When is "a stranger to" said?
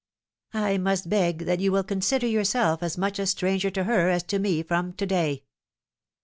3.19-3.83